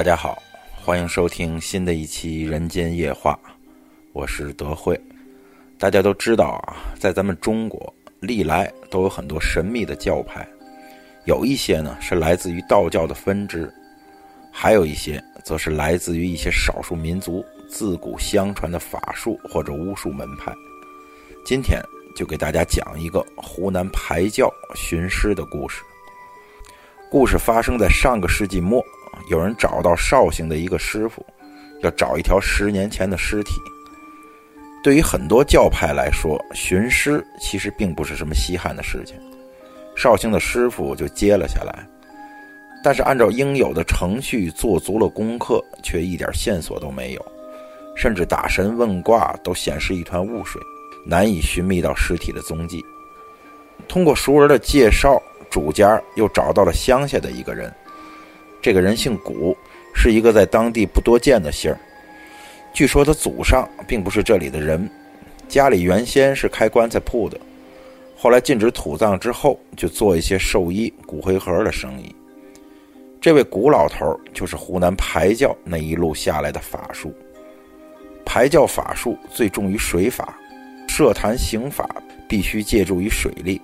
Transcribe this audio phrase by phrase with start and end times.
[0.00, 0.42] 大家好，
[0.82, 3.38] 欢迎收听新的一期《人间夜话》，
[4.14, 4.98] 我是德惠。
[5.78, 10.48] 大家都知道啊，在咱们中国，历来都有很多神秘的教派，
[11.26, 13.70] 有一些呢是来自于道教的分支，
[14.50, 20.50] 还有一些则是来自于一些少数民族自古相传的法术或者巫术门派。
[21.44, 21.78] 今天
[22.16, 25.82] 就给大家讲一个湖南排教寻师的故事。
[27.10, 28.82] 故事发生在上个世纪末，
[29.28, 31.24] 有人找到绍兴的一个师傅，
[31.82, 33.52] 要找一条十年前的尸体。
[34.82, 39.16] 对于很多教派来说，寻尸其实并不是什么稀罕的事情。
[39.94, 41.86] 绍兴的师傅就接了下来，
[42.82, 47.24] 但是按照应有的程序做足了功课，却一点线索都没有，
[47.94, 50.60] 甚至打神问卦都显示一团雾水，
[51.06, 52.82] 难以寻觅到尸体的踪迹。
[53.86, 55.20] 通过熟人的介绍。
[55.50, 57.74] 主家又找到了乡下的一个人，
[58.62, 59.56] 这个人姓古，
[59.94, 61.78] 是一个在当地不多见的姓儿。
[62.72, 64.88] 据说他祖上并不是这里的人，
[65.48, 67.38] 家里原先是开棺材铺的，
[68.16, 72.14] 后来禁止土葬之后，就做一些寿衣、骨灰盒的生意。
[73.20, 77.12] 这位古老头就是湖南排教那一路下来的法术。
[78.24, 80.38] 排教法术最重于水法，
[80.86, 81.88] 设坛行法
[82.28, 83.60] 必须借助于水力。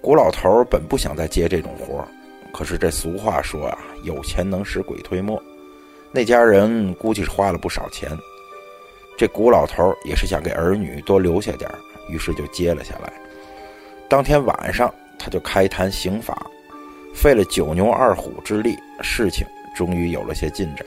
[0.00, 2.08] 古老头本不想再接这种活儿
[2.52, 5.42] 可是这俗话说啊，有钱能使鬼推磨。
[6.12, 8.08] 那家人估计是花了不少钱。
[9.16, 11.70] 这古老头也是想给儿女多留下点
[12.08, 13.12] 于是就接了下来。
[14.08, 16.46] 当天晚上，他就开坛行法，
[17.14, 20.86] 费了九牛二虎之力，事情终于有了些进展。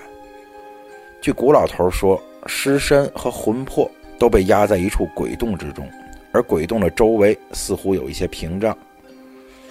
[1.21, 3.89] 据古老头说，尸身和魂魄
[4.19, 5.89] 都被压在一处鬼洞之中，
[6.31, 8.77] 而鬼洞的周围似乎有一些屏障。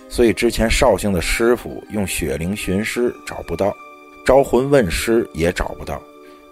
[0.09, 3.75] 所以之前绍兴的师傅用血灵寻尸找不到，
[4.25, 6.01] 招魂问尸也找不到，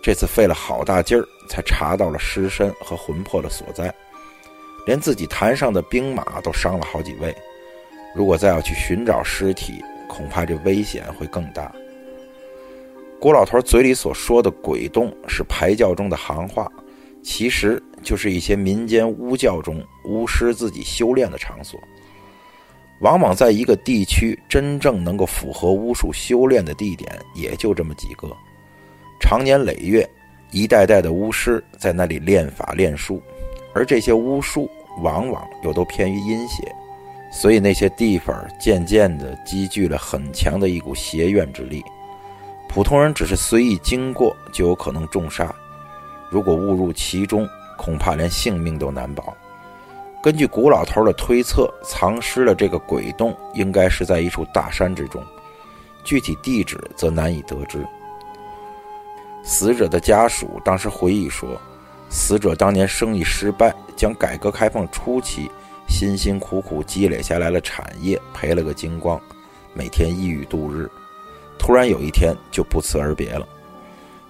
[0.02, 3.94] 这次费了好大劲儿才查到了尸身和魂魄的所在，
[4.86, 7.34] 连自己坛上的兵马都伤了好几位。
[8.14, 11.72] 如果再要去寻找尸体，恐怕这危险会更大。
[13.20, 16.70] 郭老头嘴里所说的鬼洞是排教中的行话，
[17.22, 21.80] 其实就是一些民间巫教中巫师自己修炼的场所。
[23.00, 28.28] 往往在一个地区，真正能够符合巫术修炼的地点也就这么几个。
[29.20, 30.08] 长年累月，
[30.50, 33.20] 一代代的巫师在那里练法练术，
[33.74, 34.70] 而这些巫术
[35.02, 36.74] 往往又都偏于阴邪，
[37.32, 41.82] 所以那些地方渐渐地积聚了很强的一股邪怨之力。
[42.68, 45.54] 普通人只是随意经过，就有可能中杀。
[46.30, 47.46] 如果误入其中，
[47.76, 49.34] 恐怕连性命都难保。
[50.24, 55.22] 根据古老头的推测，藏尸的这个鬼洞应该是在一处大山之中，
[56.02, 57.86] 具体地址则难以得知。
[59.42, 61.60] 死者的家属当时回忆说，
[62.08, 65.50] 死者当年生意失败，将改革开放初期
[65.88, 69.20] 辛辛苦苦积累下来的产业赔了个精光，
[69.74, 70.90] 每天抑郁度日，
[71.58, 73.46] 突然有一天就不辞而别了。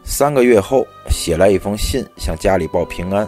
[0.03, 3.25] 三个月后，写来一封信向家里报平安。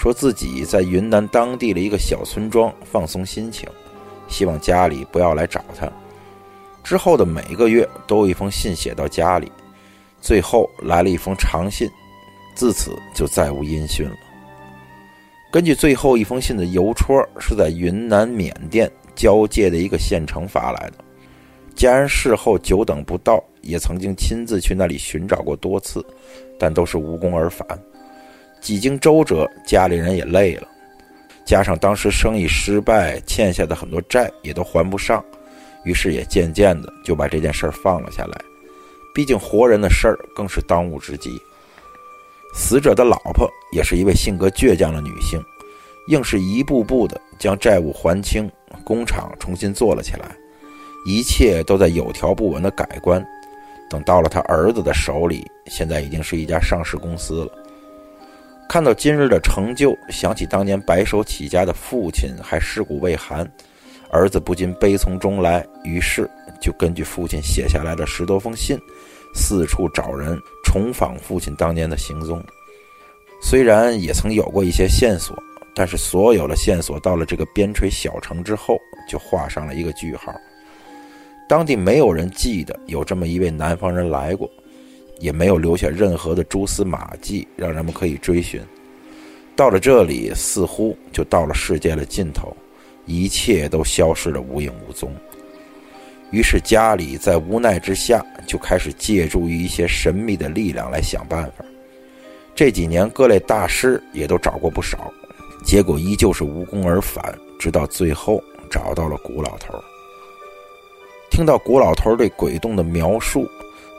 [0.00, 3.68] 说自己在云南当地的一个小村庄放松心情，
[4.28, 5.86] 希望家里不要来找他。
[6.82, 9.52] 之后的每个月都有一封信写到家里，
[10.18, 11.86] 最后来了一封长信，
[12.54, 14.16] 自此就再无音讯了。
[15.50, 21.04] 根据最后一封信的邮戳是在云南缅甸交界的一个县城发来的，
[21.74, 26.02] 家人事后久等不到，也曾经亲自去那里寻找过多次，
[26.58, 27.66] 但都是无功而返。
[28.60, 30.68] 几经周折，家里人也累了，
[31.44, 35.24] 加上当时生意失败，欠下的很多债也都还不上，
[35.84, 38.40] 于是也渐渐的就把这件事儿放了下来。
[39.14, 41.30] 毕竟活人的事儿更是当务之急。
[42.54, 45.42] 死者的老婆也是一位性格倔强的女性，
[46.08, 48.50] 硬是一步步的将债务还清，
[48.84, 50.36] 工厂重新做了起来，
[51.06, 53.24] 一切都在有条不紊的改观。
[53.88, 57.59] 等到了他儿子的手里，现在已经是一家上市公司了。
[58.70, 63.44] 看到今日的成就，想起当年白手起家的父亲还尸骨未寒，
[64.12, 66.30] 儿子不禁悲从中来，于是
[66.60, 68.78] 就根据父亲写下来的十多封信，
[69.34, 72.40] 四处找人重访父亲当年的行踪。
[73.42, 75.36] 虽然也曾有过一些线索，
[75.74, 78.78] 但是所有的线索到了这个边陲小城之后，
[79.08, 80.32] 就画上了一个句号。
[81.48, 84.48] 当地没有人记得有这么一位南方人来过。
[85.20, 88.60] 也没有留下任何的蛛丝马迹，让人们可以追寻。
[89.54, 92.56] 到了这里，似乎就到了世界的尽头，
[93.06, 95.14] 一切都消失得无影无踪。
[96.32, 101.64] 于是家里在无奈之下就开始借助于一些神秘的力量来想办法。
[102.54, 105.12] 这几年各类大师也都找过不少，
[105.64, 107.38] 结果依旧是无功而返。
[107.58, 109.78] 直到最后找到了古老头。
[111.30, 113.46] 听到古老头对鬼洞的描述，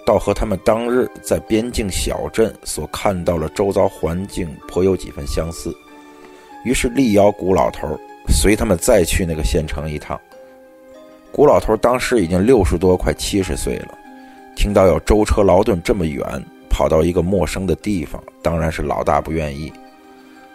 [0.06, 5.76] 倒和他们当日在边境小镇所看到了周遭环境颇有几分相似。
[6.64, 10.20] 于是力邀古老头随他们再去那个县城一趟。
[11.32, 13.98] 古老头当时已经六十多，快七十岁了，
[14.56, 16.24] 听到要舟车劳顿这么远，
[16.70, 19.72] 跑到一个陌生的地方，当然是老大不愿意。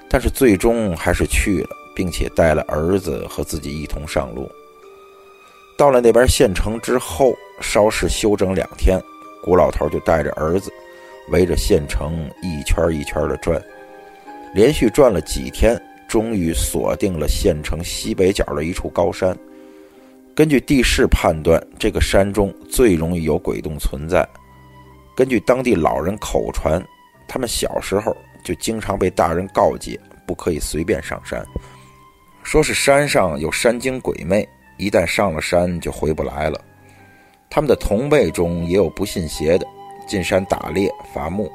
[0.09, 4.49] 但是最终还是去了，并且带了儿子和自己一同上路。
[5.77, 9.03] 到了那边县城之后，稍事休整两天，
[9.47, 10.73] 古老头就带着儿子，
[11.29, 13.63] 围着县城一圈一圈的转，
[14.53, 19.39] 连续转了几天，终于锁定了县城西北角的一处高山。
[20.35, 24.29] 根据地势判断，这个山中最容易有鬼洞存在。
[25.17, 26.85] 根据当地老人口传，
[27.29, 29.97] 他们小时候就经常被大人告诫，
[30.27, 31.47] 不可以随便上山，
[32.43, 34.45] 说是山上有山精鬼魅，
[34.77, 36.61] 一旦上了山就回不来了。
[37.49, 39.67] 他们的同辈中也有不信邪的，
[40.07, 41.51] 进山打猎伐木，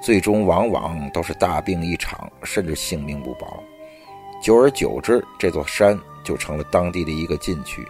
[0.00, 3.62] 最终往往都是大病一场，甚至性命不保。
[4.42, 7.86] 久而久之，这座山就成了当地的一个禁区。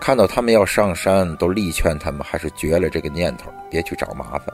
[0.00, 4.46] 看到他们要上山，都力劝他们还是绝了这个念头，别去找麻烦。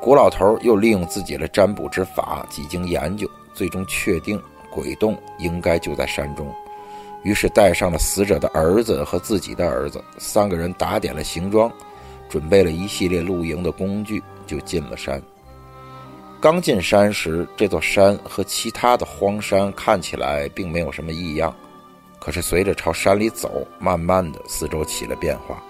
[0.00, 4.42] 古老头又利用自己的占卜之法，几经研究，最终确定
[4.72, 6.52] 鬼洞应该就在山中，
[7.22, 11.72] 于是带上了死者的儿子和自己的儿子，三个人打点了行装，
[12.28, 15.22] 准备了一系列露营的工具，就进了山。
[16.40, 21.54] 刚进山时，这座山和其他的荒山看起来并没有什么异样。
[22.18, 25.62] 可是随着朝山里走，慢慢的四周起了变化。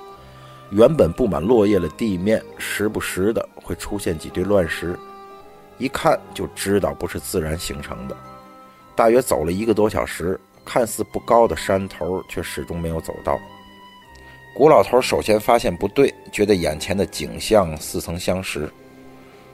[0.70, 4.98] 原本布满落叶的地面，时不时的会出现几堆乱石，
[5.76, 8.16] 一看就知道不是自然形成的。
[8.94, 13.38] 大约走了一个多小时，看似不高的山头却始终没有走到。
[14.54, 18.70] 古老头首先发现不对，觉得眼前的景象似曾相识。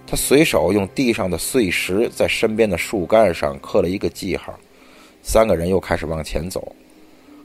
[0.07, 4.59] 他随手用地上的碎石在身边的树干上刻了一个记号。
[5.23, 6.73] 三个人又开始往前走。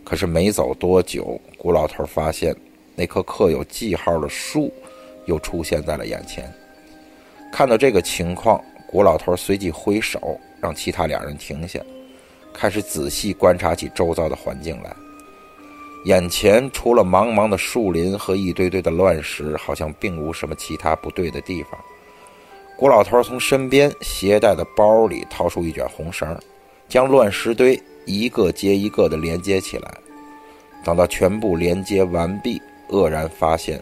[0.03, 2.55] 可是没走多久，古老头发现
[2.95, 4.71] 那棵刻有记号的树
[5.25, 6.51] 又出现在了眼前。
[7.51, 11.79] 看到这个情况，古老头随即挥手让其他两人停下，
[12.53, 14.95] 开始仔细观察起周遭的环境来。
[16.05, 21.71] 眼前除了茫茫的树林和一堆堆的乱石，好像并无什么其他不对的地方。
[22.77, 26.37] 古老头从身边携带的包里掏出一卷红绳，
[26.87, 27.81] 将乱石堆。
[28.05, 29.89] 一个接一个的连接起来，
[30.83, 33.81] 等到全部连接完毕，愕然发现，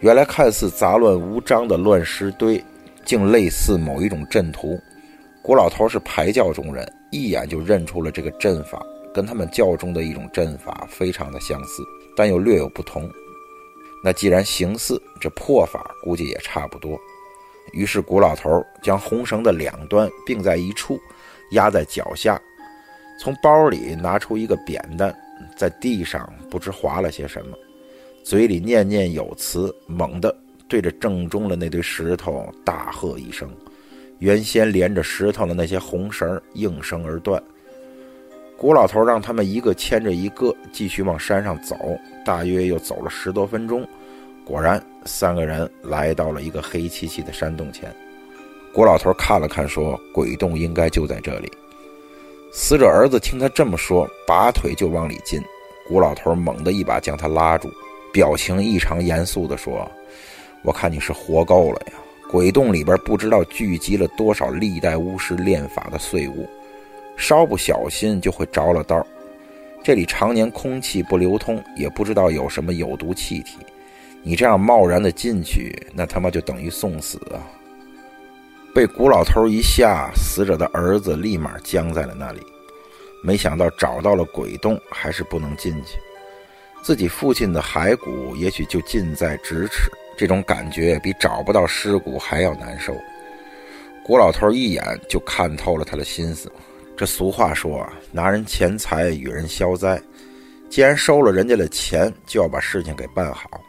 [0.00, 2.60] 原来看似杂乱无章的乱石堆，
[3.04, 4.76] 竟类似某一种阵图。
[5.42, 11.82] 古老头是排教中人，一眼就认出了这个阵法，跟他们教中的一种阵法非常的相似，
[12.14, 13.10] 但又略有不同。
[14.04, 16.98] 那既然形似，这破法估计也差不多。
[17.72, 21.00] 于是古老头将红绳的两端并在一处，
[21.52, 22.40] 压在脚下。
[23.18, 25.12] 从包里拿出一个扁担，
[25.56, 27.56] 在地上不知划了些什么，
[28.22, 30.36] 嘴里念念有词，猛地
[30.68, 33.50] 对着正中的那堆石头大喝一声，
[34.18, 37.42] 原先连着石头的那些红绳应声而断。
[38.56, 41.76] 古老头让他们一个牵着一个继续往山上走，
[42.24, 43.86] 大约又走了十多分钟，
[44.46, 47.94] 果然三个人来到了一个黑漆漆的山洞前。
[48.72, 51.52] 古老头看了看，说：“鬼洞应该就在这里。”
[52.52, 55.38] 死者儿子听他这么说，拔腿就往里进。
[55.86, 57.70] 古老头猛地一把将他拉住，
[58.12, 59.90] 表情异常严肃地说
[60.64, 61.92] ：“我看你是活够了呀！
[62.36, 66.46] 鬼洞里边不知道聚集了多少历代巫师炼法的碎物，
[67.16, 69.06] 稍不小心就会着了道。
[69.82, 73.56] 这里常年空气不流通，也不知道有什么有毒气体。
[74.22, 77.40] 你这样贸然的进去，那他妈就等于送死啊！”
[78.74, 82.42] 被古老头一吓，死者的儿子立马僵在了那里。
[83.24, 85.96] 没想到找到了鬼洞，还是不能进去。
[86.82, 92.96] 自己父亲的骸骨也许就近在咫尺，这种感觉比找不到尸骨还要难受。
[94.04, 96.50] 古老头一眼就看透了他的心思。
[96.96, 100.00] 这俗话说啊，拿人钱财与人消灾。
[100.70, 103.60] 既然收了人家的钱，就要把事情给办好。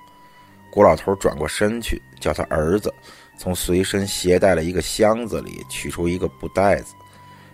[0.72, 2.94] 古老头转过身去，叫他儿子。
[3.38, 6.96] 从随身携带了一个箱子里取出一个布袋子，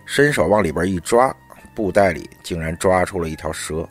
[0.06, 1.34] 伸手往里边一抓，
[1.74, 3.86] 布袋里竟然抓出了一条蛇。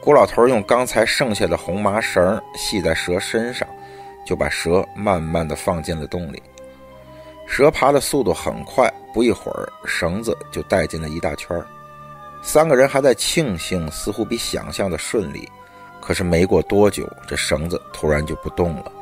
[0.00, 3.68] 古老头用刚才剩下的红麻绳系在蛇身上，
[4.24, 6.42] 就把蛇慢慢的放进了洞里。
[7.46, 11.62] 蛇爬的速度很快，不一会儿，绳子就带进了一大圈
[12.42, 15.48] 三个人还在庆幸，似乎比想象的顺利。
[16.00, 18.92] 可是没过多久，这绳子突然就不动了。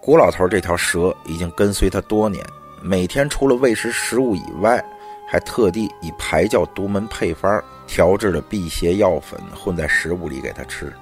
[0.00, 2.44] 古老头这条蛇已经跟随他多年，
[2.80, 4.84] 每天除了喂食食物以外，
[5.28, 10.92] 还特地以排教独门配方调制的辟邪药粉混在食物里给他吃，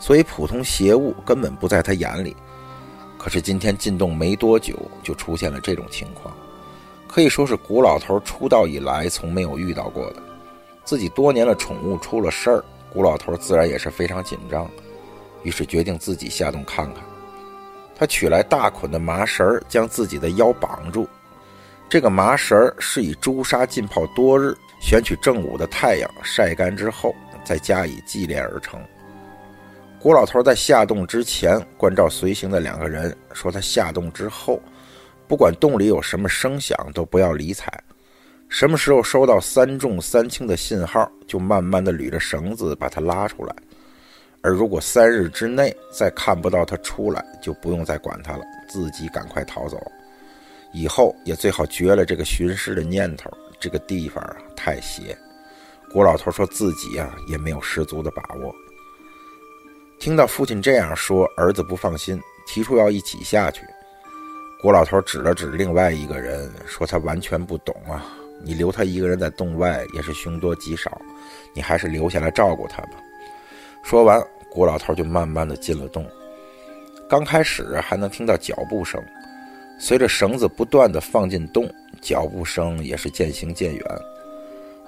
[0.00, 2.34] 所以普通邪物根本不在他眼里。
[3.16, 6.34] 可是今天进洞没多久，就出现了这种情况，
[7.06, 10.22] 可以说是古老头出道以来从没有遇到过的。
[10.84, 12.64] 自己多年的宠物出了事儿。
[12.92, 14.68] 古老头自然也是非常紧张，
[15.44, 17.04] 于是决定自己下洞看看。
[17.94, 21.08] 他取来大捆的麻绳，将自己的腰绑住。
[21.88, 27.14] 这个麻绳是以朱砂浸泡多日，选取正午的太阳晒干之后，
[27.44, 28.80] 再加以祭炼而成。
[30.00, 34.58] 郭老头在下洞之前，关照随行的两个人说：“他下洞之后，
[35.28, 37.70] 不管洞里有什么声响，都不要理睬。”
[38.48, 43.54] 什么时候收到三重三轻的信号，就慢慢的捋着绳子把它拉出来。
[44.40, 49.78] 而如果三日之内再看不到他出来，就不用再管他了，自己赶快逃走。
[50.72, 53.30] 以后也最好绝了这个寻尸的念头。
[53.60, 55.14] 这个地方啊太邪。
[55.92, 58.50] 郭老头说自己啊也没有十足的把握。
[60.00, 63.60] 听到父亲这样说，儿子不放心，提出要一起下去。
[64.62, 68.06] 郭老头指了指另外一个人，说他完全不懂啊。
[68.42, 70.98] 你留他一个人在洞外也是凶多吉少，
[71.52, 72.92] 你还是留下来照顾他吧。
[73.82, 74.18] 说完，
[74.50, 76.08] 郭老头就慢慢的进了洞。
[77.06, 78.98] 刚开始还能听到脚步声，
[79.78, 83.84] 随着绳子不断的放进洞，脚步声也是渐行渐远。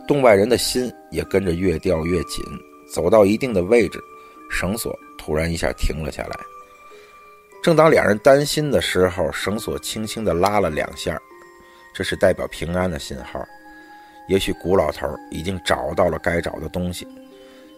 [0.08, 2.42] 洞外人的心也跟着越掉越紧。
[2.92, 3.98] 走到一定的位置，
[4.52, 6.38] 绳索突然一下停了下来。
[7.62, 11.20] 正当两人担心的时候，绳索轻轻的拉了两下。
[11.94, 13.44] 这是代表平安的信号，
[14.28, 17.06] 也许古老头已经找到了该找的东西。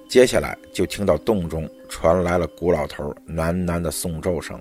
[0.09, 4.61] 接下来就听到洞中传来了古老头喃喃的诵咒声。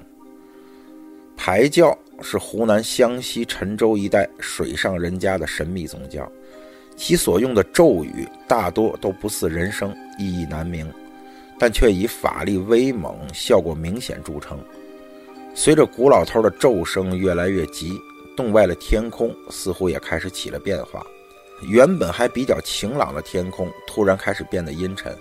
[1.35, 6.29] 排教是湖南湘西陈州一带水上人家的神秘宗教，
[6.95, 10.91] 其所用的咒语大多都不似人声，意义难明，
[11.63, 14.59] 但却以法力威猛、效果明显著称。
[15.55, 17.97] 随着古老头的咒声越来越急。
[18.35, 21.05] 洞外的天空似乎也开始起了变化，
[21.69, 25.15] 原本还比较晴朗的天空突然开始变得阴沉，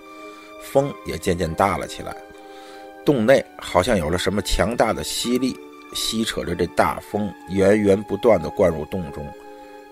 [0.62, 2.16] 风也渐渐大了起来。
[3.04, 5.54] 洞内好像有了什么强大的吸力，
[5.94, 9.25] 吸扯着这大风源源不断地灌入洞中。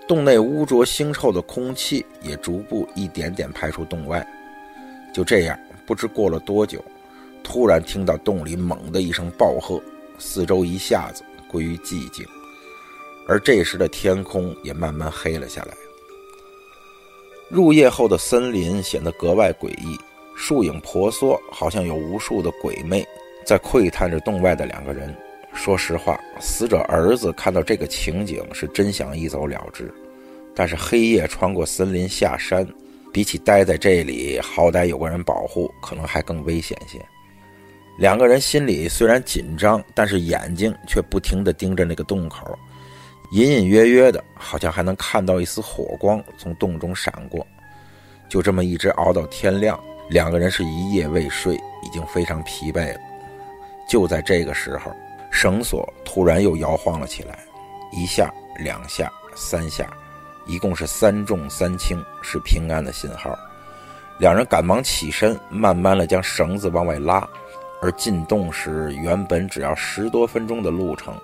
[0.05, 4.27] 洞内污浊腥臭的空气也逐步一点点排出洞外。
[5.13, 5.57] 就这样，
[5.91, 6.81] 不知过了多久，
[7.43, 9.77] 突然听到洞里猛的一声暴喝，
[10.17, 12.25] 四周一下子归于寂静。
[13.27, 15.73] 而这时的天空也慢慢黑了下来。
[17.49, 19.99] 入夜后的森林显得格外诡异，
[20.33, 23.05] 树影婆娑，好像有无数的鬼魅
[23.45, 25.13] 在窥探着洞外的两个人。
[25.53, 29.93] 说实话，死者儿子看到这个情景是真想一走了之，
[30.55, 32.65] 但是黑夜穿过森林下山，
[33.11, 36.99] 比起待在这里，好歹有个人保护，可能还更危险些。
[37.97, 42.57] 两个人心里虽然紧张，但是眼睛却不停地盯着那个洞口。
[43.33, 47.45] 隐隐约约的，好像还能看到一丝火光从洞中闪过。
[48.29, 52.99] 就这么一直熬到天亮，两个人是一夜未睡，已经非常疲惫了。
[53.87, 54.91] 就在这个时候，
[55.31, 57.39] 绳索突然又摇晃了起来，
[57.91, 59.89] 一下、两下、三下，
[60.51, 63.39] 一共是三重三轻，是平安的信号。
[64.17, 67.25] 两人赶忙起身，慢慢的将绳子往外拉。
[67.81, 71.15] 而进洞时，原本只要十多分钟的路程。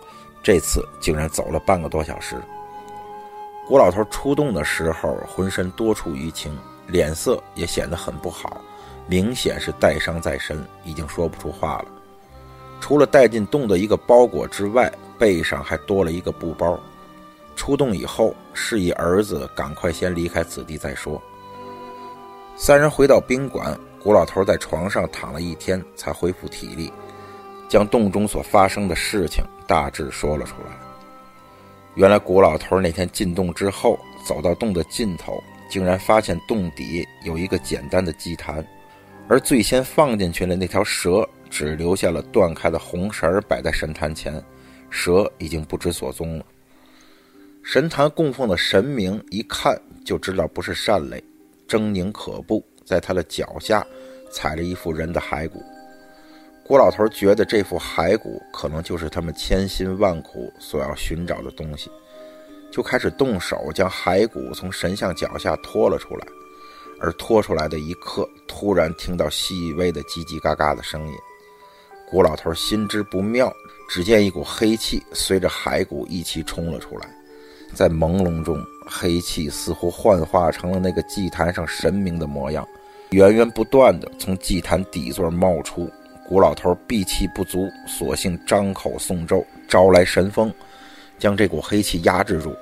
[0.42, 2.42] 这次竟然走了半个多小时。
[3.68, 6.58] 郭老头出洞的时候，浑身多处淤青，
[6.88, 8.62] 脸色也显得很不好，
[9.08, 11.86] 明显是带伤在身，已经说不出话了。
[12.80, 16.80] 除了带进洞的一个包裹之外，背上还多了一个布包。
[17.58, 21.22] 出洞以后，示意儿子赶快先离开此地再说。
[22.56, 26.94] 三人回到宾馆，古老头在床上躺了一天，才恢复体力。
[27.68, 30.72] 将洞中所发生的事情大致说了出来。
[31.96, 38.66] 原来古老头那天进洞之后，走到洞的尽头，竟然发现洞底有一个简单的祭坛，
[39.28, 44.42] 而最先放进去的那条蛇，只留下了断开的红绳摆在神坛前，
[44.90, 46.46] 蛇已经不知所踪了。
[47.68, 51.22] 神坛供奉的神明一看就知道不是善类，
[51.68, 53.86] 狰狞可怖，在他的脚下
[54.32, 55.62] 踩着一副人的骸骨。
[56.64, 61.92] 郭老头觉得这副骸骨可能就是他们千辛万苦所要寻找的东西，
[62.72, 66.26] 就开始动手将骸骨从神像脚下拖了出来。
[67.02, 71.14] 而拖出来的一刻，突然听到细微的叽叽嘎嘎的声音。
[72.10, 73.54] 郭老头心知不妙，
[73.90, 77.08] 只见一股黑气随着骸骨一起冲了出来，
[77.74, 82.68] 在朦胧中，黑气似乎幻化成了那个祭坛上神明的模样，
[83.12, 85.90] 源源不断的从祭坛底座冒出。
[86.28, 90.54] 古老头闭气不足，索性张口诵咒，招来神风，
[91.18, 92.54] 将这股黑气压制住。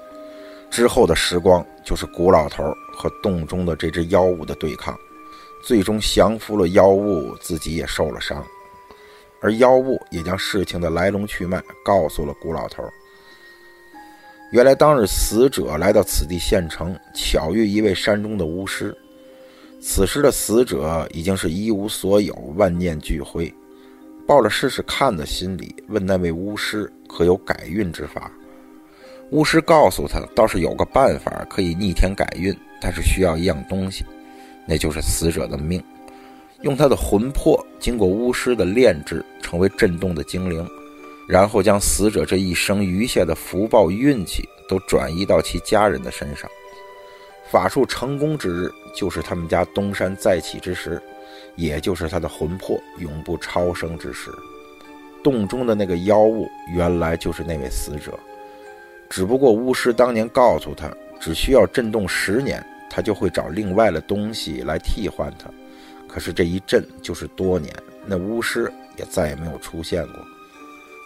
[0.69, 4.95] 之后的时光，就是古老头和洞中的这只妖物的对抗，
[5.63, 8.45] 最终降服了妖物，自己也受了伤，
[9.41, 12.83] 而妖物也将事情的来龙去脉告诉了古老头。
[14.51, 18.95] 原来当日死者来到此地县城，巧遇一位山中的巫师，
[19.81, 23.53] 此时的死者已经是一无所有，万念俱灰，
[24.25, 28.31] 抱着试试看的心理，问那位巫师可有改运之法。
[29.31, 34.05] 巫师告诉他，倒是有个办法可以逆天改运，但是需要一样东西，
[34.67, 35.83] 那就是死者的命。
[36.61, 40.65] 用他的魂魄经过巫师的炼制，成为震动的精灵，
[41.27, 46.49] 然后将死者这一生余下的福报运气都转移到其家人的身上。
[47.51, 51.01] 法术成功之日，就是他们家东山再起之时，
[51.55, 54.31] 也就是他的魂魄永不超生之时。
[55.23, 58.17] 洞中的那个妖物，原来就是那位死者。
[59.09, 65.49] 只不过巫师当年告诉他，只需要震动十年，他就会找另外的东西来替换他。
[66.07, 67.73] 可是这一震就是多年，
[68.05, 70.25] 那巫师也再也没有出现过，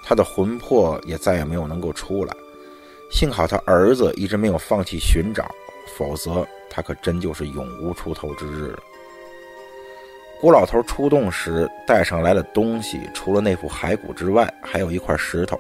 [0.04, 2.36] 他的魂魄也再也没有能够出来。
[3.12, 5.50] 幸好他儿子一直没有放弃寻找，
[5.98, 8.80] 否则他可真就是永无出头之日了。
[10.40, 15.60] 郭老头出洞时带上来的东西，除了那副骸骨之外，还有一块石头。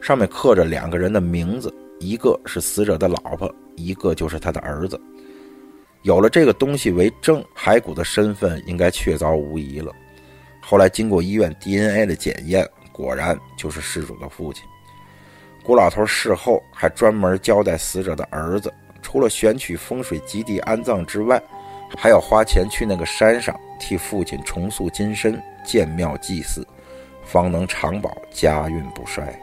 [0.00, 4.98] 上面刻着两个人的名字，一个是死者的老婆，一个就是他的儿子。
[6.02, 9.92] 有了这个东西为证，骸骨的身份应该确凿无疑了。
[10.62, 12.66] 后来经过医院 DNA 的检验，
[13.00, 14.62] 果然就是失主的父亲。
[15.62, 21.42] 古老头事后还专门交代死者的儿子，除了选取风水基地安葬之外，
[21.96, 26.66] 还要花钱去那个山上替父亲重塑金身，建庙祭祀，
[27.24, 29.34] 方能长保家运不衰。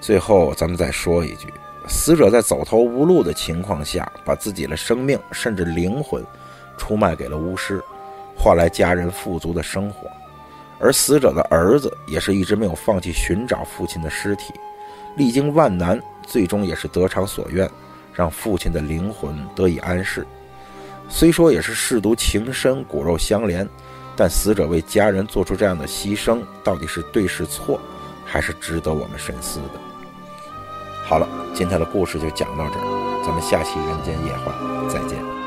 [0.00, 1.46] 最后，咱们再说一句：
[1.88, 6.24] 死者在走投无路的情况下，把自己的生命甚至灵魂
[6.76, 7.82] 出卖给了巫师，
[8.36, 10.08] 换来家人富足的生活；
[10.80, 14.54] 而死者的儿子也是一直没有放弃寻找父亲的尸体，
[15.16, 17.70] 历经万难，最终也是得偿所愿，
[18.14, 20.26] 让父亲的灵魂得以安适。
[21.08, 23.68] 虽说也是舐犊情深，骨肉相连，
[24.16, 27.78] 但死者为家人做出这样的牺牲，到底是对是错，
[28.24, 29.80] 还是值得我们深思的。
[31.04, 34.54] 好了，今天的故事就讲到这儿，咱们下期人间夜话
[34.88, 35.39] 再见。